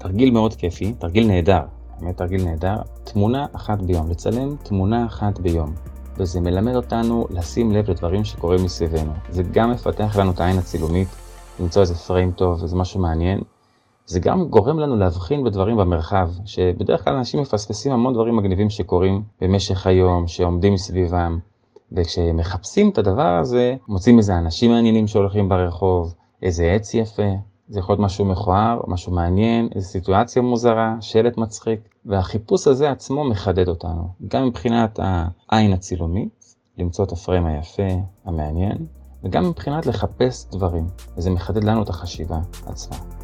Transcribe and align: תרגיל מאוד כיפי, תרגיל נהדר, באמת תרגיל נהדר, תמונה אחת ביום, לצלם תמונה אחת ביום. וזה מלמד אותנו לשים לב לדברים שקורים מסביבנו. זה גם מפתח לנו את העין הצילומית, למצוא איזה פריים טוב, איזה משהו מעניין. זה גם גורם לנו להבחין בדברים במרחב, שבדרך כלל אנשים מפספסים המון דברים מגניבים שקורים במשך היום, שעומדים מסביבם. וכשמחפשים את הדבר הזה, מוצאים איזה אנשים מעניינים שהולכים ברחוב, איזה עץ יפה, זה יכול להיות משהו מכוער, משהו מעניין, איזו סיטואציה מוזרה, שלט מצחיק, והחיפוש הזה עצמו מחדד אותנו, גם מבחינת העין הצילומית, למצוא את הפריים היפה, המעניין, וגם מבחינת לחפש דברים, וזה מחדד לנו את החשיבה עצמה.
תרגיל 0.00 0.30
מאוד 0.30 0.54
כיפי, 0.54 0.92
תרגיל 0.92 1.26
נהדר, 1.26 1.60
באמת 2.00 2.16
תרגיל 2.16 2.44
נהדר, 2.44 2.76
תמונה 3.04 3.46
אחת 3.52 3.82
ביום, 3.82 4.10
לצלם 4.10 4.56
תמונה 4.62 5.06
אחת 5.06 5.38
ביום. 5.38 5.72
וזה 6.16 6.40
מלמד 6.40 6.74
אותנו 6.74 7.26
לשים 7.30 7.72
לב 7.72 7.90
לדברים 7.90 8.24
שקורים 8.24 8.64
מסביבנו. 8.64 9.12
זה 9.30 9.42
גם 9.42 9.70
מפתח 9.70 10.16
לנו 10.16 10.30
את 10.30 10.40
העין 10.40 10.58
הצילומית, 10.58 11.08
למצוא 11.60 11.82
איזה 11.82 11.94
פריים 11.94 12.32
טוב, 12.32 12.62
איזה 12.62 12.76
משהו 12.76 13.00
מעניין. 13.00 13.40
זה 14.06 14.20
גם 14.20 14.44
גורם 14.44 14.78
לנו 14.78 14.96
להבחין 14.96 15.44
בדברים 15.44 15.76
במרחב, 15.76 16.30
שבדרך 16.44 17.04
כלל 17.04 17.16
אנשים 17.16 17.40
מפספסים 17.40 17.92
המון 17.92 18.14
דברים 18.14 18.36
מגניבים 18.36 18.70
שקורים 18.70 19.22
במשך 19.40 19.86
היום, 19.86 20.26
שעומדים 20.26 20.72
מסביבם. 20.72 21.38
וכשמחפשים 21.92 22.90
את 22.90 22.98
הדבר 22.98 23.38
הזה, 23.40 23.76
מוצאים 23.88 24.18
איזה 24.18 24.38
אנשים 24.38 24.70
מעניינים 24.70 25.06
שהולכים 25.06 25.48
ברחוב, 25.48 26.14
איזה 26.42 26.72
עץ 26.72 26.94
יפה, 26.94 27.32
זה 27.70 27.80
יכול 27.80 27.92
להיות 27.92 28.04
משהו 28.04 28.24
מכוער, 28.24 28.80
משהו 28.86 29.12
מעניין, 29.12 29.68
איזו 29.74 29.88
סיטואציה 29.88 30.42
מוזרה, 30.42 30.96
שלט 31.00 31.36
מצחיק, 31.36 31.80
והחיפוש 32.04 32.66
הזה 32.66 32.90
עצמו 32.90 33.24
מחדד 33.24 33.68
אותנו, 33.68 34.08
גם 34.28 34.46
מבחינת 34.46 34.98
העין 35.48 35.72
הצילומית, 35.72 36.54
למצוא 36.78 37.04
את 37.04 37.12
הפריים 37.12 37.46
היפה, 37.46 37.88
המעניין, 38.24 38.86
וגם 39.24 39.48
מבחינת 39.48 39.86
לחפש 39.86 40.46
דברים, 40.52 40.86
וזה 41.16 41.30
מחדד 41.30 41.64
לנו 41.64 41.82
את 41.82 41.88
החשיבה 41.88 42.38
עצמה. 42.66 43.19